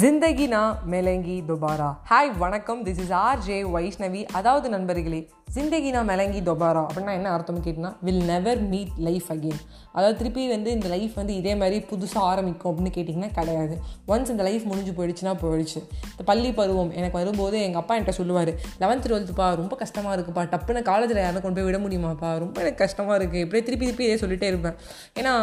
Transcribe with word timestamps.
Zindagi 0.00 0.48
Na 0.48 0.78
Milegi 0.90 1.36
Dobara. 1.48 1.88
Hi 2.10 2.28
வணக்கம். 2.38 2.84
This 2.84 3.00
is 3.04 3.10
R 3.10 3.38
J 3.38 3.62
Vaishnavi 3.62 4.20
அதாவது 4.32 4.68
நண்பர்களே 4.68 5.28
ஜிந்தகி 5.54 5.90
நான் 5.90 6.08
மெலங்கி 6.08 6.40
தொபாரா 6.48 6.82
அப்படின்னா 6.90 7.12
என்ன 7.12 7.30
அர்த்தம் 7.30 7.58
கேட்டினா 7.64 7.90
will 8.00 8.22
never 8.24 8.60
meet 8.72 8.92
life 9.06 9.26
again 9.28 9.60
அதாவது 9.92 10.18
திருப்பி 10.18 10.48
வந்து 10.48 10.70
இந்த 10.70 10.88
லைஃப் 10.88 11.14
வந்து 11.14 11.34
இதே 11.34 11.54
மாதிரி 11.54 11.84
புதுசாக 11.90 12.22
ஆரம்பிக்கும் 12.32 12.70
அப்படின்னு 12.72 12.92
கேட்டிங்கன்னா 12.98 13.30
கிடையாது. 13.32 13.76
ஒன்ஸ் 14.08 14.30
இந்த 14.34 14.42
லைஃப் 14.42 14.62
முடிஞ்சு 14.62 14.92
போயிடுச்சுன்னா 14.98 15.34
போயிடுச்சு. 15.42 15.80
இந்த 16.10 16.24
பள்ளி 16.24 16.52
பருவம் 16.52 16.92
எனக்கு 16.92 17.18
வரும்போது 17.18 17.62
எங்கள் 17.62 17.80
அப்பா 17.80 17.96
என்கிட்ட 17.96 18.14
சொல்லுவார் 18.20 18.52
லெவன்த் 18.82 19.08
டுவெல்த்துப்பா 19.08 19.48
ரொம்ப 19.62 19.76
கஷ்டமாக 19.76 20.16
இருக்குப்பா. 20.16 20.44
டப்புன்னு 20.54 20.82
காலேஜில் 20.82 21.22
யாரும் 21.26 21.46
கொண்டு 21.48 21.62
போய் 21.62 21.70
விட 21.70 21.82
முடியுமாப்பா? 21.84 22.38
ரொம்ப 22.38 22.60
எனக்கு 22.60 22.82
கஷ்டமாக 22.84 23.18
இருக்குது 23.18 23.44
இப்படியே 23.46 23.66
திருப்பி 23.68 23.84
திருப்பி 23.84 24.04
இதே 24.04 24.18
சொல்லிகிட்டே 24.24 24.50
இருப்பேன். 24.52 24.78
ஏன்னா 25.20 25.36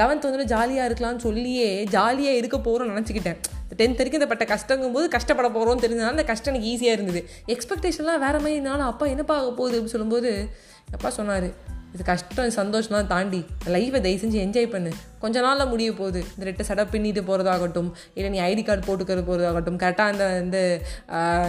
லெவன்த் 0.00 0.28
வந்துட்டு 0.30 0.52
ஜாலியாக 0.56 0.90
இருக்கலாம்னு 0.90 1.24
சொல்லியே 1.28 1.84
ஜாலியாக 1.84 2.36
இருக்க 2.36 2.58
போகிறோம்னு 2.58 2.94
நினச்சிக்கிட்டேன். 2.96 3.40
டென்த் 3.70 3.96
வரைக்கும் 3.96 4.20
இந்த 4.20 4.26
பட்ட 4.26 4.44
கஷ்டங்கும் 4.44 4.92
போது 4.92 5.08
கஷ்டப்பட 5.08 5.48
போகிறோம்னு 5.48 5.78
தெரிஞ்சதுனால 5.78 6.14
அந்த 6.14 6.24
கஷ்டம் 6.24 6.54
எனக்கு 6.54 6.76
ஈஸியாக 6.76 6.92
இருந்தது. 6.92 7.28
எக்ஸ்பெக்டேஷன்லாம் 7.46 8.18
வேறு 8.18 8.18
மாதிரி 8.18 8.52
இருந்தாலும் 8.52 8.86
அப்பா 8.86 9.06
என்னப்பா 9.06 9.40
ஆக 9.40 9.52
போகுது? 9.52 9.80
அப்படின்னு 9.80 9.94
சொல்லும்போது 9.96 10.48
அப்பா 10.92 11.10
சொன்னார் 11.10 11.68
இது 11.94 12.04
கஷ்டம் 12.04 12.48
சந்தோஷம்லாம் 12.48 13.06
தாண்டி 13.06 13.44
லைஃப்பை 13.66 14.00
தயவு 14.00 14.26
செஞ்சு 14.26 14.40
என்ஜாய் 14.46 14.70
பண்ணு. 14.70 14.90
கொஞ்ச 15.18 15.40
நாளில் 15.40 15.68
முடிய 15.68 15.92
போகுது. 15.92 16.24
இந்த 16.38 16.50
ரெட்டை 16.50 16.62
சடை 16.62 16.84
பின்னிட்டு 16.84 17.22
போகிறதாகட்டும் 17.28 17.90
இல்லை 18.14 18.40
நீ 18.40 18.54
ஐடி 18.54 18.64
கார்டு 18.64 18.84
போட்டுக்கிற 18.86 19.18
போகிறதாகட்டும் 19.18 19.80
கரெக்டாக 19.82 20.10
அந்த 20.12 20.40
இந்த 20.40 20.80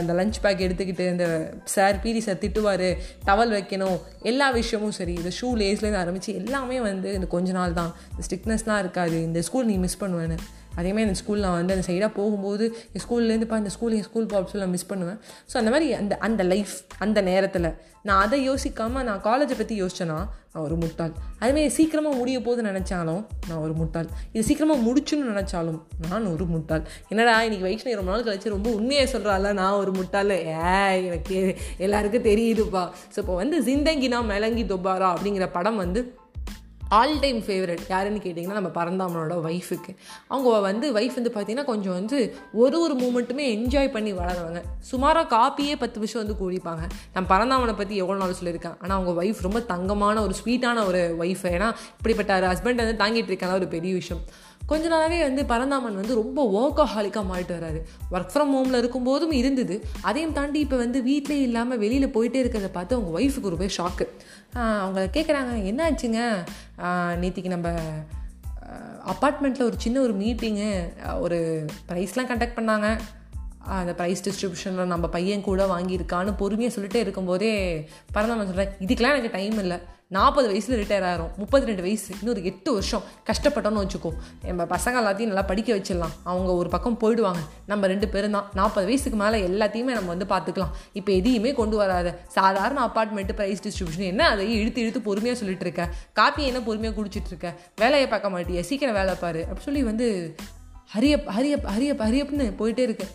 இந்த 0.01 0.13
லஞ்ச் 0.13 0.33
பேக் 0.41 0.59
எடுத்துக்கிட்டு 0.59 0.99
இந்த 0.99 1.53
சார் 1.63 1.99
பீடி 1.99 2.19
சார் 2.19 2.35
திட்டுவார் 2.35 2.95
டவல் 3.25 3.53
வைக்கணும் 3.57 4.01
எல்லா 4.21 4.49
விஷயமும் 4.49 4.91
சரி. 4.91 5.13
இந்த 5.13 5.31
ஷூ 5.41 5.61
லேஸ்லேருந்து 5.61 5.97
ஆரம்பித்து 5.97 6.35
எல்லாமே 6.35 6.79
வந்து 6.79 7.13
இந்த 7.13 7.25
கொஞ்ச 7.25 7.51
நாள் 7.51 7.73
தான். 7.73 7.95
இந்த 8.11 8.23
ஸ்ட்ரிக்னஸ்லாம் 8.27 8.79
இருக்காது. 8.79 9.23
இந்த 9.23 9.41
ஸ்கூல் 9.41 9.65
நீ 9.65 9.75
மிஸ் 9.75 10.03
பண்ணுவேன்னு. 10.03 10.37
அதேமாதிரி 10.79 11.07
இந்த 11.09 11.19
ஸ்கூல் 11.21 11.45
நான் 11.45 11.57
வந்து 11.59 11.75
அந்த 11.77 11.85
சைடாக 11.89 12.11
போகும்போது 12.19 12.65
என் 12.95 13.03
ஸ்கூல்லேருந்துப்பா 13.05 13.61
இந்த 13.63 13.71
ஸ்கூல் 13.77 13.95
என் 13.99 14.07
ஸ்கூல் 14.09 14.29
பாப்ஸ் 14.33 14.61
நான் 14.63 14.75
மிஸ் 14.75 14.91
பண்ணுவேன். 14.91 15.19
ஸோ 15.51 15.55
அந்த 15.61 15.71
மாதிரி 15.73 15.87
அந்த 16.01 16.13
அந்த 16.27 16.43
லைஃப் 16.53 16.75
அந்த 17.05 17.21
நேரத்தில் 17.31 17.69
நான் 18.07 18.21
அதை 18.25 18.37
யோசிக்காமல் 18.49 19.05
நான் 19.07 19.25
காலேஜை 19.25 19.55
பற்றி 19.57 19.75
யோசிச்சேன்னா 19.81 20.19
நான் 20.53 20.63
ஒரு 20.67 20.75
முட்டாள். 20.83 21.11
அதுமாதிரி 21.41 21.71
சீக்கிரமாக 21.75 22.15
முடிய 22.21 22.37
போது 22.45 22.61
நினச்சாலும் 22.69 23.21
நான் 23.49 23.61
ஒரு 23.65 23.73
முட்டாள். 23.81 24.07
இது 24.33 24.43
சீக்கிரமாக 24.47 24.83
முடிச்சுன்னு 24.87 25.29
நினச்சாலும் 25.33 25.77
நான் 26.07 26.25
ஒரு 26.31 26.45
முட்டாள். 26.53 26.83
என்னடா 27.11 27.35
இன்னைக்கு 27.47 27.67
வைஷ்ணவி 27.67 27.95
ரொம்ப 27.99 28.11
நாள் 28.13 28.25
கழிச்சு 28.27 28.55
ரொம்ப 28.55 28.69
உண்மையாக 28.79 29.11
சொல்கிறாள் 29.13 29.47
நான் 29.61 29.79
ஒரு 29.83 29.93
முட்டாள். 29.99 30.33
ஏ 30.49 30.73
எனக்கு 31.09 31.37
எல்லாருக்கும் 31.85 32.27
தெரியுதுப்பா. 32.31 32.83
ஸோ 33.13 33.19
இப்போ 33.23 33.35
வந்து 33.41 33.59
ஜிந்தங்கினா 33.69 34.21
மெலங்கி 34.33 34.65
தொபாரா 34.73 35.09
அப்படிங்கிற 35.15 35.47
படம் 35.57 35.81
வந்து 35.83 36.01
ஆல் 36.97 37.13
டைம் 37.19 37.37
ஃபேவரட் 37.39 37.83
யாருன்னு 37.89 38.19
கேட்டிங்கன்னா 38.23 38.57
நம்ம 38.59 38.69
பரந்தாமனோட 38.77 39.35
ஒய்ஃபுக்கு 39.49 39.91
அவங்க 40.27 40.59
வந்து 40.59 40.87
ஒய்ஃப் 40.93 41.17
வந்து 41.19 41.31
பார்த்திங்கன்னா 41.35 41.63
கொஞ்சம் 41.63 41.93
வந்து 41.93 42.17
ஒரு 42.63 42.77
ஒரு 42.81 42.95
மூமெண்ட்டுமே 43.03 43.45
என்ஜாய் 43.55 43.91
பண்ணி 43.91 44.13
வளருவாங்க 44.13 44.61
சுமாராக 44.91 45.25
காப்பியே 45.35 45.75
பத்து 45.83 45.99
விஷயம் 45.99 46.23
வந்து 46.23 46.39
கூடிப்பாங்க. 46.41 46.83
நான் 47.13 47.29
பரந்தாமனை 47.33 47.75
பற்றி 47.77 47.95
எவ்வளோ 47.95 48.19
நாள் 48.19 48.37
சொல்லியிருக்கேன். 48.41 48.77
ஆனால் 48.81 48.97
அவங்க 48.97 49.23
ஒய்ஃப் 49.23 49.41
ரொம்ப 49.41 49.61
தங்கமான 49.73 50.21
ஒரு 50.21 50.35
ஸ்வீட்டான 50.43 50.85
ஒரு 50.85 51.01
ஒய்ஃப் 51.19 51.45
ஏன்னா 51.55 51.69
இப்படிப்பட்ட 51.97 52.39
ஹஸ்பண்ட் 52.53 52.83
வந்து 52.83 53.01
தாங்கிட்டு 53.03 53.33
இருக்காங்க 53.33 53.55
ஒரு 53.55 53.67
பெரிய 53.67 53.93
விஷயம். 53.93 54.23
கொஞ்ச 54.69 54.83
நாளாகவே 54.87 55.19
வந்து 55.27 55.43
பரந்தாமன் 55.45 55.99
வந்து 56.01 56.13
ரொம்ப 56.21 56.39
ஒர்க்கஹாலிக்காக 56.59 57.25
மாறிட்டு 57.31 57.57
வராரு 57.57 57.79
ஒர்க் 58.11 58.31
ஃப்ரம் 58.33 58.53
ஹோமில் 58.55 58.79
இருக்கும்போதும் 58.81 59.33
இருந்தது. 59.39 59.75
அதையும் 60.01 60.33
தாண்டி 60.33 60.59
இப்போ 60.65 60.77
வந்து 60.77 61.01
வீட்டிலே 61.09 61.39
இல்லாமல் 61.47 61.81
வெளியில் 61.83 62.13
போயிட்டே 62.15 62.41
இருக்கிறத 62.43 62.71
பார்த்து 62.77 62.97
அவங்க 62.97 63.11
ஒய்ஃபுக்கு 63.19 63.53
ரொம்ப 63.55 63.69
ஷாக்கு 63.77 64.07
அவங்க 64.83 65.01
கேட்குறாங்க 65.17 65.51
என்ன 65.71 65.81
ஆச்சுங்க 65.89 66.21
நேற்றுக்கு 67.21 67.55
நம்ம 67.55 67.69
அப்பார்ட்மெண்ட்டில் 69.13 69.67
ஒரு 69.69 69.77
சின்ன 69.77 69.97
ஒரு 70.01 70.13
மீட்டிங்கு 70.13 70.69
ஒரு 71.19 71.39
ப்ரைஸ்லாம் 71.89 72.29
கண்டக்ட் 72.31 72.59
பண்ணாங்க. 72.59 72.89
அந்த 73.79 73.93
ப்ரைஸ் 73.97 74.23
டிஸ்ட்ரிபியூஷனில் 74.25 74.91
நம்ம 74.93 75.07
பையன் 75.15 75.47
கூட 75.47 75.65
வாங்கியிருக்கான்னு 75.71 76.31
பொறுமையாக 76.37 76.73
சொல்லிட்டே 76.75 77.01
இருக்கும்போதே 77.05 77.51
பரந்தாமன் 78.11 78.49
சொல்கிறேன் 78.49 78.73
இதுக்கெலாம் 78.85 79.15
எனக்கு 79.15 79.35
டைம் 79.37 79.57
இல்லை. 79.57 79.77
நாற்பது 80.15 80.47
வயசில் 80.47 80.79
ரிட்டையர் 80.81 81.05
ஆகிறோம் 81.09 81.35
முப்பத்தி 81.37 81.65
ரெண்டு 81.65 81.81
வயசு 81.81 82.15
இன்னொரு 82.19 82.43
எட்டு 82.43 82.71
வருஷம் 82.73 83.03
கஷ்டப்பட்டோன்னு 83.25 83.81
வச்சுக்கோ. 83.81 84.09
நம்ம 84.45 84.63
பசங்க 84.63 84.97
எல்லாத்தையும் 85.01 85.31
நல்லா 85.31 85.41
படிக்க 85.41 85.75
வச்சிடலாம். 85.75 86.15
அவங்க 86.23 86.53
ஒரு 86.53 86.69
பக்கம் 86.69 86.97
போயிடுவாங்க. 87.01 87.41
நம்ம 87.65 87.87
ரெண்டு 87.87 88.07
பேரும் 88.07 88.31
தான். 88.31 88.49
நாற்பது 88.53 88.85
வயசுக்கு 88.85 89.17
மேலே 89.17 89.47
எல்லாத்தையுமே 89.47 89.93
நம்ம 89.99 90.13
வந்து 90.13 90.25
பார்த்துக்கலாம். 90.25 90.73
இப்போ 90.93 91.11
எதையுமே 91.11 91.53
கொண்டு 91.53 91.77
வராத. 91.77 92.19
சாதாரண 92.27 92.85
அப்பார்ட்மெண்ட்டு 92.85 93.37
ப்ரைஸ் 93.39 93.63
டிஸ்ட்ரிபியூஷன் 93.65 94.09
என்ன 94.13 94.27
அதை 94.27 94.59
இழுத்து 94.59 94.81
இழுத்து 94.81 95.01
பொறுமையாக 95.01 95.39
சொல்லிட்டு 95.39 95.65
இருக்க. 95.65 95.93
காப்பி 96.13 96.45
என்ன 96.45 96.61
பொறுமையாக 96.61 97.01
குடிச்சிட்டு 97.01 97.31
இருக்க. 97.33 97.53
வேலையை 97.75 98.07
பார்க்க 98.07 98.29
மாட்டியா? 98.29 98.59
சீக்கிரம் 98.59 98.95
வேலை 98.95 99.13
பாரு. 99.19 99.41
அப்படி 99.41 99.61
சொல்லி 99.61 99.83
வந்து 99.83 100.35
ஹரியப் 100.95 101.27
ஹரியப் 101.37 101.67
ஹரியப் 101.73 102.01
ஹரியப்னு 102.07 102.45
போயிட்டே 102.59 102.79
இருக்கு. 102.79 103.07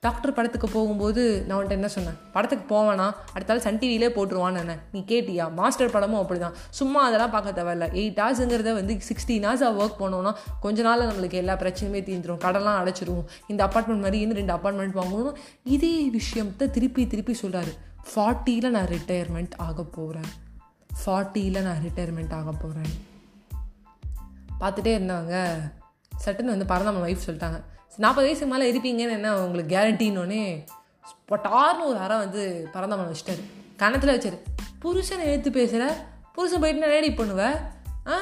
டாக்டர் 0.00 0.32
படத்துக்கு 0.32 0.68
போகும்போது 0.68 1.44
நான் 1.46 1.58
வந்துட்டு 1.58 1.76
என்ன 1.76 1.88
சொன்னேன்? 1.88 2.18
படத்துக்கு 2.32 2.64
போவேனா? 2.74 3.06
அடுத்தாலும் 3.34 3.64
சன் 3.64 3.78
டிவிலே 3.78 4.08
போட்டுருவான்னு 4.16 4.58
என்ன 4.58 4.78
நீ 4.92 5.04
கேட்டியா? 5.06 5.52
மாஸ்டர் 5.52 5.90
படமும் 5.90 6.20
அப்படி 6.20 6.40
தான் 6.40 6.54
சும்மா 6.70 7.04
அதெல்லாம் 7.06 7.30
பார்க்க 7.30 7.62
தேவையில்ல. 7.62 7.86
எயிட் 8.00 8.20
ஹவர்ஸுங்கிறத 8.22 8.74
வந்து 8.74 8.94
சிக்ஸ்டீன் 9.08 9.46
ஹவர்ஸாக 9.46 9.80
ஒர்க் 9.82 9.98
பண்ணோன்னா 9.98 10.32
கொஞ்ச 10.60 10.82
நாளில் 10.82 11.08
நம்மளுக்கு 11.08 11.32
எல்லா 11.32 11.54
பிரச்சனையுமே 11.54 12.02
தீர்ந்துடும் 12.08 12.42
கடலாம் 12.44 12.78
அடைச்சிருவோம். 12.82 13.26
இந்த 13.46 13.66
அப்பார்ட்மெண்ட் 13.66 14.04
மாதிரி 14.04 14.20
இன்னும் 14.20 14.36
ரெண்டு 14.36 14.54
அப்பார்ட்மெண்ட் 14.54 14.98
வாங்கணும் 15.00 15.34
இதே 15.64 16.08
விஷயத்தை 16.18 16.70
திருப்பி 16.70 17.06
திருப்பி 17.06 17.36
சொல்கிறாரு 17.42 17.74
ஃபார்ட்டியில் 18.14 18.70
நான் 18.70 18.86
ரிட்டையர்மெண்ட் 18.86 19.56
ஆக 19.56 19.82
போகிறேன் 19.82 20.30
ஃபார்ட்டியில் 21.00 21.62
நான் 21.62 21.82
ரிட்டையர்மெண்ட் 21.88 22.32
ஆக 22.32 22.52
போகிறேன் 22.52 22.94
பார்த்துட்டே 24.60 24.94
இருந்தாங்க. 24.98 25.34
சட்டுன்னு 26.24 26.44
வந்து 26.44 26.66
பரந்தாமன் 26.66 27.14
ஒய்ஃப் 27.14 27.28
சொல்லிட்டாங்க. 27.28 27.62
நாற்பது 27.96 28.26
வயசுக்கு 28.26 28.56
மேலே 28.56 28.72
இருப்பீங்கன்னு 28.72 29.12
என்ன 29.12 29.40
உங்களுக்கு 29.40 29.76
கேரண்டின்னொன்னே 29.76 30.64
பொட்டார்னு 31.28 31.84
ஒரு 31.84 31.98
அறை 31.98 32.18
வந்து 32.18 32.68
பரந்தாமன் 32.72 33.12
வச்சுட்டாரு. 33.12 33.42
கணத்தில் 33.76 34.18
வச்சாரு. 34.18 34.38
புருஷனை 34.82 35.24
எடுத்து 35.24 35.50
பேசுகிற 35.50 36.06
புருஷன் 36.32 36.60
போயிட்டு 36.60 36.80
நான் 36.80 36.90
ரெடி 36.90 37.12
பண்ணுவேன் 37.12 37.54
ஆ? 38.06 38.18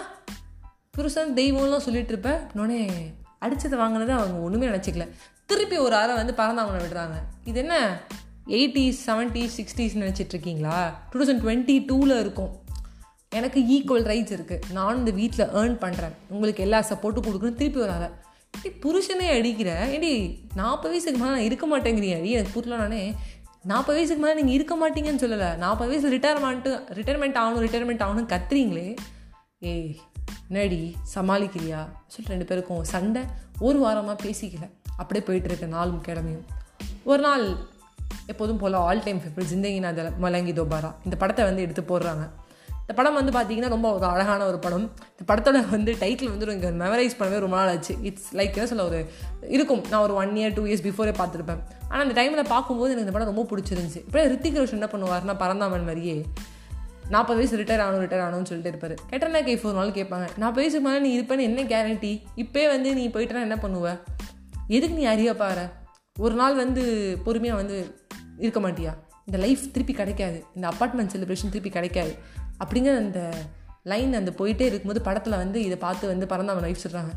புருஷன் 0.91 1.35
தெய்வம்லாம் 1.35 1.77
சொல்லிட்டு 1.77 2.09
இருப்பேன் 2.09 2.39
இன்னொன்னே 2.55 2.91
அடித்ததை 3.41 3.77
வாங்கினது 3.77 4.13
அவங்க 4.13 4.39
ஒன்றுமே 4.39 4.67
நினச்சிக்கல. 4.67 5.09
திருப்பி 5.47 5.77
ஒரு 5.77 5.95
அறை 5.95 6.15
வந்து 6.15 6.33
பரந்தாமனை 6.33 6.81
விடுறாங்க. 6.81 7.15
இது 7.45 7.59
என்ன? 7.59 8.01
எயிட்டிஸ் 8.47 8.97
செவன்ட்டீஸ் 9.07 9.51
சிக்ஸ்டீஸ் 9.57 9.97
நினச்சிட்ருக்கீங்களா 9.97 10.93
டூ 11.11 11.21
தௌசண்ட் 11.21 11.41
டுவெண்ட்டி 11.41 11.85
டூவில் 11.89 12.21
இருக்கும். 12.21 12.65
எனக்கு 13.39 13.61
ஈக்குவல் 13.75 14.07
ரைட்ஸ் 14.11 14.35
இருக்குது 14.37 14.73
நானும் 14.77 15.01
இந்த 15.03 15.13
வீட்டில் 15.21 15.53
ஏர்ன் 15.61 15.77
பண்ணுறேன் 15.85 16.15
உங்களுக்கு 16.35 16.65
எல்லா 16.67 16.81
சப்போர்ட்டும் 16.91 17.27
கொடுக்குறேன் 17.29 17.61
திருப்பி 17.61 17.81
வராங்க 17.85 18.09
இப்படி 18.57 18.71
புருஷனே 18.85 19.27
அடிக்கிற. 19.39 19.71
ஏடி 19.97 20.13
நாற்பது 20.61 20.93
வயசுக்கு 20.93 21.19
மேலே 21.23 21.33
நான் 21.37 21.47
இருக்க 21.49 21.67
மாட்டேங்கிறீங்க 21.73 22.19
அடி 22.21 22.31
எனக்கு 22.37 22.55
புரியலனானே 22.57 23.03
நாற்பது 23.71 23.97
வயசுக்கு 23.99 24.23
மேலே 24.25 24.37
நீங்கள் 24.39 24.57
இருக்க 24.57 24.75
மாட்டீங்கன்னு 24.83 25.23
சொல்லலை. 25.25 25.49
நாற்பது 25.65 25.91
வயசு 25.93 26.13
ரிட்டையர்மெண்ட்டு 26.15 26.73
ரிட்டையர்மெண்ட் 26.99 27.39
ஆகணும் 27.43 27.65
ரிட்டையர்மெண்ட் 27.67 28.05
ஆகணும்னு 28.07 28.33
கத்துறீங்களே. 28.35 28.89
ஏய் 29.71 29.91
என்னடி 30.49 30.81
சமாளிக்கிறியா? 31.15 31.81
சொல்லிட்டு 32.13 32.35
ரெண்டு 32.35 32.49
பேருக்கும் 32.51 32.83
சண்டை. 32.93 33.23
ஒரு 33.67 33.79
வாரமாக 33.85 34.17
பேசிக்கல. 34.27 34.67
அப்படியே 35.01 35.23
போயிட்டுருக்கு 35.29 35.67
நாலும் 35.77 36.03
கிழமையும். 36.09 36.47
ஒரு 37.11 37.23
நாள் 37.27 37.47
எப்போதும் 38.33 38.61
போல் 38.63 38.81
ஆல் 38.87 39.05
டைம் 39.07 39.21
ஃபேவரட் 39.23 39.53
ஜிந்தகினா 39.53 40.11
மலங்கி 40.25 40.53
தோபாரா. 40.61 40.91
இந்த 41.07 41.17
படத்தை 41.23 41.45
வந்து 41.49 41.65
எடுத்து 41.67 41.83
போடுறாங்க. 41.91 42.25
இந்த 42.89 43.03
படம் 43.03 43.15
வந்து 43.15 43.33
பார்த்தீங்கன்னா 43.37 43.69
ரொம்ப 43.69 43.95
ஒரு 43.95 44.05
அழகான 44.05 44.47
ஒரு 44.47 44.59
படம். 44.59 44.85
இந்த 45.13 45.25
படத்தோட 45.31 45.71
வந்து 45.71 45.93
டைட்டில் 45.93 46.29
வந்து 46.33 46.47
எனக்கு 46.47 46.69
மெமரைஸ் 46.85 47.17
பண்ணவே 47.21 47.39
ரொம்ப 47.45 47.57
நாள் 47.57 47.69
ஆச்சு. 47.69 47.95
இட்ஸ் 48.03 48.29
லைக் 48.35 48.59
என்ன 48.59 48.67
சொல்ல 48.67 48.85
ஒரு 48.85 49.11
இருக்கும். 49.57 49.85
நான் 49.91 50.01
ஒரு 50.01 50.15
one 50.15 50.35
year 50.35 50.55
two 50.55 50.65
years 50.65 50.85
before 50.89 51.15
பார்த்துருப்பேன். 51.21 51.63
ஆனால் 51.89 52.09
அந்த 52.09 52.15
டைமில் 52.21 52.49
பார்க்கும்போது 52.49 52.91
எனக்கு 52.93 53.07
இந்த 53.07 53.19
படம் 53.19 53.35
ரொம்ப 53.35 53.45
பிடிச்சிருந்துச்சு. 53.53 54.01
இப்போ 54.07 54.23
ரித்திக் 54.29 54.59
ரோஷன் 54.61 54.79
என்ன 54.81 54.89
பண்ணுவார்னா 54.93 55.37
பரந்தாமன் 55.39 55.85
மாதிரியே 55.85 56.25
நாற்பது 57.09 57.39
வயசு 57.39 57.59
ரிட்டையர் 57.59 57.83
ஆகணும் 57.87 58.05
ரிட்டையர் 58.05 58.25
ஆகணும்னு 58.27 58.51
சொல்லிட்டு 58.51 58.71
இருப்பார். 58.73 58.95
கேட்டனா 59.11 59.45
கை 59.45 59.57
ஃபோர் 59.57 59.77
நாள் 59.81 59.97
கேட்பாங்க. 59.99 60.29
நாற்பது 60.37 60.63
வயசுக்கு 60.63 60.89
மேலே 60.89 61.01
நீ 61.07 61.11
இருப்பேன்னு 61.19 61.49
என்ன 61.49 61.63
கேரண்டி 61.63 62.23
இப்போ 62.35 62.69
வந்து 62.69 62.95
நீ 62.95 63.09
போயிட்டனா 63.09 63.45
என்ன 63.49 63.59
பண்ணுவ? 63.63 63.99
எதுக்கு 64.69 64.97
நீ 64.97 65.05
அறிய 65.05 65.35
பாரு 65.35 65.67
ஒரு 66.19 66.35
நாள் 66.35 66.55
வந்து 66.55 66.83
பொறுமையாக 67.25 67.63
வந்து 67.63 67.77
இருக்க 68.39 68.61
மாட்டியா? 68.61 68.95
இந்த 69.27 69.39
லைஃப் 69.39 69.63
திருப்பி 69.73 69.93
கிடைக்காது. 69.93 70.45
இந்த 70.55 70.69
அப்பார்ட்மெண்ட் 70.69 71.13
செலிப்ரேஷன் 71.15 71.53
திருப்பி 71.55 71.71
கிடைக்காது. 71.71 72.45
அப்படிங்கிற 72.61 72.97
அந்த 72.97 73.21
லைன் 73.83 74.15
அந்த 74.21 74.31
போயிட்டே 74.39 74.67
இருக்கும்போது 74.69 75.01
படத்தில் 75.01 75.41
வந்து 75.43 75.59
இதை 75.65 75.77
பார்த்து 75.77 76.07
வந்து 76.07 76.27
பறந்தவன் 76.27 76.63
லைஃப் 76.63 76.85
சொல்கிறாங்க 76.85 77.13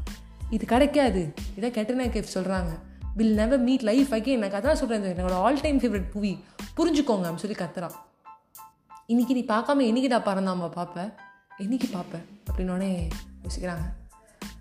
இது 0.49 0.65
கிடைக்காது. 0.65 1.21
இதை 1.55 1.71
கெட்டனா 1.71 2.05
கேஃப் 2.15 2.33
சொல்கிறாங்க 2.33 2.71
will 3.15 3.33
never 3.33 3.59
meet 3.59 3.81
life 3.81 4.11
again 4.13 4.37
எனக்கு 4.39 4.57
அதான் 4.59 4.79
சொல்கிறேன் 4.81 5.17
என்னோட 5.17 5.37
ஆல் 5.45 5.61
டைம் 5.61 5.79
ஃபேவரட் 5.79 6.13
மூவி 6.13 6.43
புரிஞ்சுக்கோங்க 6.77 7.25
அப்படின்னு 7.27 7.43
சொல்லி 7.45 7.57
கத்துறான். 7.59 7.95
இன்னைக்கு 9.05 9.33
நீ 9.33 9.43
பார்க்காம 9.47 9.85
என்னைக்கிடா 9.89 10.19
பறந்தாம 10.29 10.69
பார்ப்பேன் 10.71 11.09
என்னைக்கு 11.57 11.87
பார்ப்பேன் 11.91 12.25
அப்படின்னோடனே 12.47 12.91
யோசிக்கிறாங்க. 13.43 13.85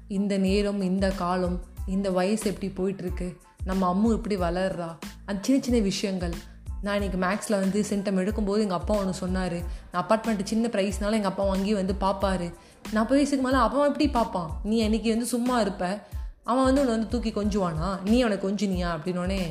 இந்த 0.08 0.38
நேரம் 0.38 0.80
இந்த 0.80 1.06
காலம் 1.10 1.58
இந்த 1.86 2.10
வயசு 2.10 2.44
எப்படி 2.52 2.68
போயிட்டுருக்கு 2.78 3.28
நம்ம 3.64 3.82
அம்மு 3.92 4.10
எப்படி 4.16 4.36
வளர்றா? 4.36 4.88
அந்த 5.26 5.38
சின்ன 5.40 5.58
சின்ன 5.64 5.80
விஷயங்கள் 5.80 6.34
நான் 6.82 7.00
இன்றைக்கி 7.00 7.16
மேக்ஸில் 7.20 7.60
வந்து 7.60 7.84
சென்டம் 7.88 8.24
எடுக்கும்போது 8.24 8.58
எங்கள் 8.58 8.76
அப்பா 8.76 8.96
ஒன்று 8.96 9.14
சொன்னார். 9.14 9.56
நான் 9.92 10.06
அப்பார்ட்மெண்ட்டு 10.06 10.44
சின்ன 10.44 10.68
ப்ரைஸ்னால 10.68 11.12
எங்கள் 11.12 11.24
அப்பா 11.24 11.44
வாங்கி 11.44 11.74
வந்து 11.74 11.92
பார்ப்பாரு 11.92 12.54
நாற்பது 12.92 13.08
வயசுக்கு 13.08 13.46
மேலே 13.46 13.56
அப்பா 13.56 13.84
எப்படி 13.84 14.08
பார்ப்பான் 14.08 14.60
நீ 14.62 14.88
அன்றைக்கி 14.88 15.08
வந்து 15.08 15.26
சும்மா 15.26 15.60
இருப்ப? 15.60 16.02
அவன் 16.44 16.64
வந்து 16.64 16.80
உன்னை 16.80 16.96
வந்து 16.96 17.08
தூக்கி 17.08 17.30
கொஞ்சுவானா? 17.30 18.02
நீ 18.02 18.22
அவனை 18.22 18.38
கொஞ்சினியா? 18.42 18.86
அப்படின்னோடனே 18.86 19.42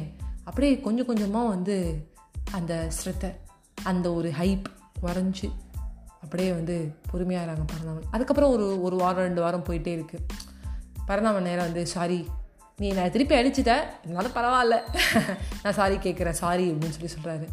அப்படியே 0.43 0.79
கொஞ்சம் 0.79 1.05
கொஞ்சமாக 1.05 1.47
வந்து 1.47 2.07
அந்த 2.51 2.89
ஸ்ரத்தை 3.03 3.35
அந்த 3.83 4.13
ஒரு 4.13 4.29
ஹைப் 4.29 4.63
குறைஞ்சி 5.01 5.51
அப்படியே 6.21 6.51
வந்து 6.51 6.95
பொறுமையாகிறாங்க 7.13 7.67
பரந்தாமன் 7.67 8.03
அதுக்கப்புறம் 8.11 8.51
ஒரு 8.51 8.81
ஒரு 8.81 8.95
வாரம் 8.95 9.23
ரெண்டு 9.23 9.41
வாரம் 9.41 9.63
போயிட்டே 9.63 10.03
இருக்குது 10.03 10.27
பரந்தாமன் 11.05 11.43
நேரம் 11.43 11.65
வந்து 11.65 11.87
சாரி 11.87 12.27
நீ 12.77 12.91
நான் 12.91 13.11
திருப்பி 13.11 13.35
அடிச்சிட்ட. 13.35 13.71
இருந்தாலும் 14.03 14.35
பரவாயில்ல. 14.35 14.75
நான் 15.63 15.73
சாரி 15.73 15.95
கேட்குறேன் 15.95 16.39
சாரி 16.43 16.71
அப்படின்னு 16.71 16.95
சொல்லி 16.97 17.11
சொல்கிறாரு 17.13 17.47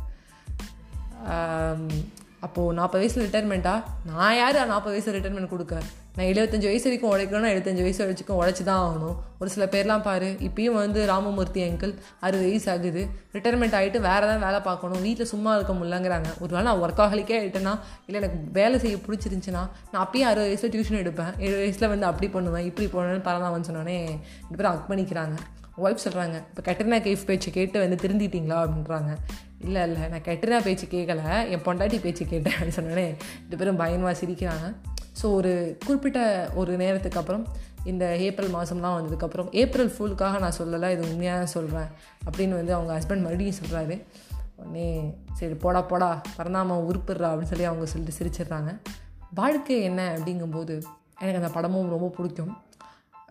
அப்போது 2.47 2.77
நாற்பது 2.79 3.03
வயசில் 3.03 3.25
ரிட்டைர்மெண்ட்டா 3.27 3.75
நான் 4.09 4.39
யார்? 4.39 4.59
நாற்பது 4.73 4.95
வயசு 4.95 5.15
ரிட்டைர்மெண்ட் 5.17 5.53
கொடுக்க. 5.53 5.75
நான் 6.17 6.29
எழுபத்தஞ்சு 6.31 6.69
வயசு 6.71 6.87
வரைக்கும் 6.87 7.13
உழைக்கணும்னா 7.13 7.51
எழுபத்தஞ்சு 7.53 7.85
வயசு 7.87 8.01
வரைக்கும் 8.03 8.39
உழைச்சி 8.41 8.65
தான் 8.69 8.83
ஆகணும். 8.83 9.17
ஒரு 9.41 9.49
சில 9.55 9.65
பேர்லாம் 9.73 10.05
பாரு 10.09 10.29
இப்பயும் 10.49 10.77
வந்து 10.81 11.01
ராமமூர்த்தி 11.11 11.61
அங்கிள் 11.69 11.95
அறுபது 12.27 12.45
வயசு 12.49 12.69
ஆகுது. 12.75 13.03
ரிட்டைர்மெண்ட் 13.37 13.77
ஆகிட்டு 13.79 14.01
வேறு 14.09 14.29
தான் 14.31 14.45
வேலை 14.47 14.61
பார்க்கணும். 14.69 15.03
வீட்டில் 15.07 15.31
சும்மா 15.33 15.55
இருக்க 15.57 15.75
முடியலங்கிறாங்க. 15.79 16.31
ஒரு 16.43 16.51
வேளை 16.57 16.67
நான் 16.69 16.83
ஒர்க் 16.85 17.03
ஆகலிக்கே 17.07 17.39
ஆகிட்டேன்னா 17.41 17.75
இல்லை 18.07 18.21
எனக்கு 18.23 18.39
வேலை 18.61 18.79
செய்ய 18.85 18.99
பிடிச்சிருந்துச்சின்னா 19.07 19.65
நான் 19.93 20.03
அப்பயும் 20.05 20.31
அறுபது 20.31 20.53
வயசில் 20.53 20.75
டியூஷன் 20.77 21.03
எடுப்பேன். 21.03 21.35
ஏழு 21.47 21.57
வயசில் 21.65 21.93
வந்து 21.95 22.09
அப்படி 22.13 22.29
பண்ணுவேன் 22.37 22.69
இப்படி 22.71 22.89
பண்ணுவேன்னு 22.95 23.27
பரவாயில்ல 23.29 23.69
சொன்னோடனே 23.71 23.99
ரெண்டு 24.45 24.59
பேரும் 24.61 24.73
அக் 24.75 24.91
பண்ணிக்கிறாங்க 24.93 25.37
ஒய்ஃப் 25.83 26.05
சொல்கிறாங்க 26.05 26.43
இப்போ 26.51 26.73
கெட்டரினா 26.73 27.01
கேஃப் 27.03 27.25
பேச்சு 27.27 27.51
கேட்டு 27.51 27.81
வந்து 27.81 28.09
திருந்திட்டீங்களா? 28.09 28.59
அப்படின்றாங்க. 28.65 29.17
இல்லை 29.59 29.83
இல்லை 29.83 30.09
நான் 30.09 30.21
கெட்டரினா 30.21 30.63
பேச்சு 30.63 30.87
கேட்கல 30.87 31.49
என் 31.49 31.61
பொண்டாட்டி 31.61 32.01
பேச்சு 32.01 32.27
கேட்டேன். 32.27 32.53
அப்படின்னு 32.53 32.79
சொன்னோடனே 32.79 33.07
ரெண்டு 33.41 33.57
பேரும் 33.57 33.77
பயமாக 33.77 34.19
சிரிக்கிறாங்க. 34.21 34.75
ஸோ 35.23 35.33
ஒரு 35.33 35.79
குறிப்பிட்ட 35.87 36.51
ஒரு 36.55 36.77
நேரத்துக்கு 36.77 37.19
அப்புறம் 37.19 37.47
இந்த 37.85 38.17
ஏப்ரல் 38.17 38.51
மாதம்லாம் 38.51 38.97
வந்ததுக்கப்புறம் 38.99 39.53
ஏப்ரல் 39.53 39.91
ஃபுல்லுக்காக 39.91 40.39
நான் 40.39 40.57
சொல்லலை 40.59 40.91
இது 40.91 41.09
உண்மையாக 41.11 41.47
சொல்கிறேன் 41.47 41.89
அப்படின்னு 42.27 42.55
வந்து 42.61 42.75
அவங்க 42.75 42.93
ஹஸ்பண்ட் 42.99 43.25
மறுபடியும் 43.27 43.55
சொல்கிறாரு 43.55 44.03
உடனே 44.57 45.15
சரி 45.33 45.55
போடா 45.55 45.83
போடா 45.83 46.23
பரந்தாம 46.39 46.79
உருப்பிடுறா 46.91 47.29
அப்படின்னு 47.31 47.53
சொல்லி 47.53 47.65
அவங்க 47.65 47.87
சொல்லிட்டு 47.87 48.19
சிரிச்சிடுறாங்க. 48.19 48.81
வாழ்க்கை 49.35 49.83
என்ன 49.83 50.19
அப்படிங்கும்போது 50.19 50.83
எனக்கு 51.19 51.41
அந்த 51.41 51.49
படமும் 51.49 51.89
ரொம்ப 51.89 52.09
பிடிக்கும். 52.17 52.63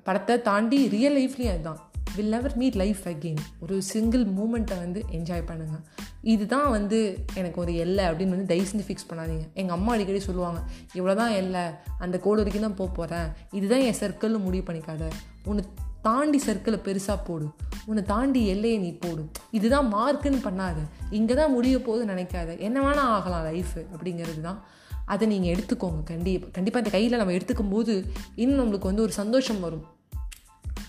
படத்தை 0.04 0.42
தாண்டி 0.42 0.88
ரியல் 0.88 1.18
லைஃப்லேயும் 1.18 1.54
அதுதான். 1.54 1.82
Will 2.16 2.34
never 2.34 2.56
meet 2.62 2.76
life 2.82 3.00
again 3.12 3.40
ஒரு 3.60 3.76
சிங்கிள் 3.82 4.24
மூமெண்ட்டை 4.26 4.76
வந்து 4.82 5.00
என்ஜாய் 5.12 5.46
பண்ணுங்கள் 5.48 5.84
இதுதான் 6.22 6.70
வந்து 6.70 7.00
எனக்கு 7.34 7.62
ஒரு 7.62 7.76
எல்லை 7.76 8.04
அப்படின்னு 8.06 8.36
வந்து 8.36 8.50
தயவு 8.52 8.68
செஞ்சு 8.72 8.86
ஃபிக்ஸ் 8.88 9.08
பண்ணாதீங்க. 9.10 9.46
எங்கள் 9.54 9.76
அம்மா 9.78 9.94
அடிக்கடி 9.94 10.20
சொல்லுவாங்க 10.20 10.60
இவ்வளோ 10.98 11.16
தான் 11.16 11.34
எல்லை 11.40 11.64
அந்த 11.98 12.20
கோடு 12.20 12.42
வரைக்கும் 12.42 12.68
தான் 12.68 12.78
போக 12.82 12.90
போகிறேன் 12.92 13.28
இதுதான் 13.52 13.80
என் 13.80 14.00
சர்க்கிள்னு 14.02 14.42
முடிவு 14.46 14.66
பண்ணிக்காத. 14.70 15.08
உன்னை 15.46 15.64
தாண்டி 16.02 16.42
சர்க்கிளை 16.46 16.80
பெருசாக 16.88 17.18
போடு. 17.24 17.48
உன்னை 17.86 18.04
தாண்டி 18.04 18.48
எல்லையை 18.54 18.78
நீ 18.78 18.92
போடு. 19.06 19.24
இதுதான் 19.52 19.90
மார்க்குன்னு 19.94 20.42
பண்ணாத. 20.48 20.80
இங்கே 21.10 21.34
தான் 21.34 21.52
முடிய 21.52 21.80
போகுது 21.80 22.06
நினைக்காத. 22.14 22.60
என்ன 22.60 22.80
வேணால் 22.82 23.14
ஆகலாம் 23.18 23.46
லைஃபு 23.50 23.82
அப்படிங்கிறது 23.94 24.42
தான் 24.42 24.62
அதை 25.06 25.28
நீங்கள் 25.28 25.54
எடுத்துக்கோங்க. 25.56 26.04
கண்டிப்பாக 26.04 26.52
கண்டிப்பாக 26.52 26.84
இந்த 26.84 26.94
கையில் 26.98 27.20
நம்ம 27.22 27.34
எடுத்துக்கும் 27.40 27.74
போது 27.76 27.94
இன்னும் 28.36 28.62
நம்மளுக்கு 28.62 28.92
வந்து 28.92 29.02
ஒரு 29.02 29.12
சந்தோஷம் 29.22 29.60
வரும். 29.60 29.86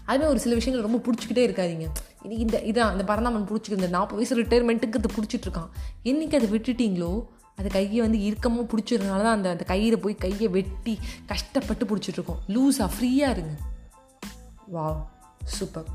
அதுமாதிரி 0.09 0.29
ஒரு 0.29 0.39
சில 0.39 0.55
விஷயங்கள் 0.55 0.91
ரொம்ப 0.91 0.99
பிடிச்சிக்கிட்டே 1.05 1.45
இருக்காதிங்க. 1.49 1.87
இன்னைக்கு 2.23 2.45
இந்த 2.47 2.59
இதான் 2.71 2.91
அந்த 2.91 3.05
பரந்தாமன் 3.05 3.49
பிடிச்சிக்கு 3.49 3.79
இந்த 3.81 3.87
நாற்பது 3.87 4.19
வயசு 4.21 4.39
ரிட்டையர்மெண்ட்டுக்கு 4.43 5.01
அது 5.01 5.11
பிடிச்சிட்ருக்கான் 5.17 5.71
என்றைக்கு 6.03 6.37
அதை 6.37 6.49
விட்டுட்டிங்களோ 6.51 7.13
அது 7.57 7.69
கையை 7.71 8.01
வந்து 8.01 8.19
இறுக்கமாக 8.25 8.65
பிடிச்சிருந்தனால 8.71 9.25
தான் 9.27 9.37
அந்த 9.37 9.51
அந்த 9.51 9.65
கையில் 9.65 9.99
போய் 9.99 10.15
கையை 10.15 10.49
வெட்டி 10.49 10.99
கஷ்டப்பட்டு 11.27 11.85
பிடிச்சிட்ருக்கோம் 11.91 12.41
லூஸாக 12.49 12.89
ஃப்ரீயாக 12.95 13.35
இருங்க. 13.37 13.55
வா 14.67 14.87
சூப்பர் 15.45 15.91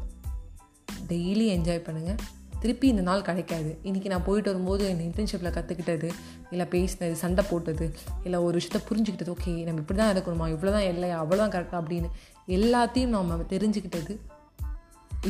டெய்லி 1.07 1.47
என்ஜாய் 1.57 1.85
பண்ணுங்கள் 1.87 2.19
திருப்பி 2.63 2.85
இந்த 2.93 3.03
நாள் 3.09 3.25
கிடைக்காது. 3.27 3.69
இன்றைக்கி 3.89 4.09
நான் 4.13 4.25
போயிட்டு 4.27 4.49
வரும்போது 4.51 4.83
என் 4.91 5.03
இன்டர்ன்ஷிப்பில் 5.07 5.53
கற்றுக்கிட்டது 5.57 6.09
இல்லை 6.53 6.65
பேசினது 6.73 7.15
சண்டை 7.23 7.43
போட்டது 7.51 7.85
இல்லை 8.25 8.39
ஒரு 8.47 8.55
விஷயத்தை 8.59 8.81
புரிஞ்சுக்கிட்டது 8.89 9.33
ஓகே 9.35 9.53
நம்ம 9.67 9.83
இப்படி 9.83 9.99
தான் 10.01 10.13
இருக்கணுமா? 10.15 10.47
இவ்வளோ 10.55 10.73
தான் 10.77 10.87
இல்லை 10.93 11.11
அவ்வளோ 11.21 11.39
தான் 11.43 11.53
கரெக்டாக 11.55 11.81
அப்படின்னு 11.81 12.09
எல்லாத்தையும் 12.57 13.15
நம்ம 13.17 13.45
தெரிஞ்சுக்கிட்டது 13.53 14.15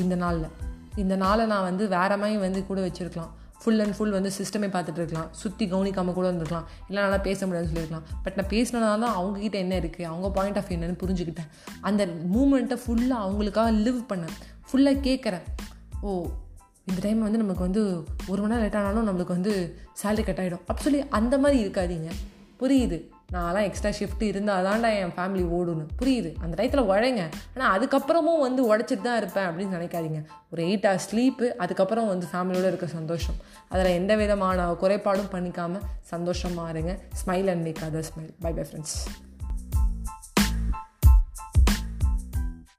இந்த 0.03 0.15
நாளில். 0.23 0.49
இந்த 1.03 1.15
நாளை 1.25 1.43
நான் 1.51 1.67
வந்து 1.69 1.83
வேற 1.97 2.11
மாதிரி 2.23 2.39
வந்து 2.47 2.59
கூட 2.71 2.79
வச்சுருக்கலாம். 2.87 3.31
ஃபுல் 3.61 3.81
அண்ட் 3.83 3.95
ஃபுல் 3.95 4.13
வந்து 4.17 4.29
சிஸ்டமே 4.37 4.67
பார்த்துட்டு 4.73 5.01
இருக்கலாம். 5.01 5.29
சுற்றி 5.39 5.63
கவனிக்காமல் 5.71 6.15
கூட 6.17 6.25
இருந்திருக்கலாம். 6.29 6.67
இல்லை 6.89 6.99
நல்லா 7.05 7.19
பேச 7.27 7.39
முடியாதுன்னு 7.45 7.71
சொல்லியிருக்கலாம். 7.71 8.05
பட் 8.25 8.37
நான் 8.39 8.51
பேசினதால 8.53 8.99
தான் 9.05 9.15
அவங்கக்கிட்ட 9.19 9.57
என்ன 9.65 9.73
இருக்குது 9.81 10.07
அவங்க 10.11 10.27
பாயிண்ட் 10.37 10.59
ஆஃப் 10.61 10.71
என்னன்னு 10.75 10.99
புரிஞ்சுக்கிட்டேன். 11.03 11.49
அந்த 11.89 12.05
மூமெண்ட்டை 12.35 12.77
ஃபுல்லாக 12.83 13.25
அவங்களுக்காக 13.25 13.71
லிவ் 13.85 13.99
பண்ணேன். 14.11 14.37
ஃபுல்லாக 14.69 15.03
கேட்குறேன் 15.07 15.45
ஓ 16.03 16.11
இந்த 16.89 16.99
டைம் 17.05 17.21
வந்து 17.27 17.43
நமக்கு 17.43 17.65
வந்து 17.67 17.81
ஒரு 18.31 18.39
மணி 18.41 18.51
நேரம் 18.51 18.65
லேட் 18.65 18.77
ஆனாலும் 18.81 19.07
நம்மளுக்கு 19.09 19.37
வந்து 19.37 19.53
சேலரி 20.01 20.23
கட் 20.27 20.41
ஆகிடும் 20.43 20.65
அப்படி 20.69 20.85
சொல்லி 20.87 21.01
அந்த 21.19 21.37
மாதிரி 21.43 21.57
இருக்காதீங்க. 21.65 22.11
புரியுது. 22.61 22.97
நான்லாம் 23.33 23.65
எக்ஸ்ட்ரா 23.67 23.91
ஷிஃப்ட் 23.97 24.23
இருந்தால் 24.29 24.65
தான்டா 24.67 24.89
என் 25.01 25.13
ஃபேமிலி 25.17 25.43
ஓடணும் 25.57 25.91
புரியுது. 25.99 26.29
அந்த 26.43 26.53
டயத்தில் 26.59 26.89
உழைங்க. 26.91 27.23
ஆனால் 27.53 27.73
அதுக்கப்புறமும் 27.75 28.41
வந்து 28.45 28.61
உடச்சிட்டு 28.71 29.05
தான் 29.07 29.19
இருப்பேன் 29.21 29.47
அப்படின்னு 29.49 29.77
நினைக்காதீங்க. 29.77 30.21
ஒரு 30.51 30.63
எயிட் 30.67 30.87
ஹவர்ஸ் 30.89 31.07
ஸ்லீப்பு 31.09 31.47
அதுக்கப்புறம் 31.63 32.11
வந்து 32.13 32.27
ஃபேமிலியோடு 32.31 32.71
இருக்க 32.71 32.89
சந்தோஷம். 32.97 33.39
அதில் 33.69 33.97
எந்த 33.99 34.15
விதமான 34.23 34.67
குறைபாடும் 34.83 35.31
பண்ணிக்காமல் 35.35 35.87
சந்தோஷமாக 36.13 36.73
இருங்க. 36.75 36.95
Smile 37.21 37.51
and 37.53 37.65
make 37.69 37.83
other 37.89 38.09
smile 38.11 38.31
bye 38.45 38.53
bye 38.59 38.65
friends 38.69 38.97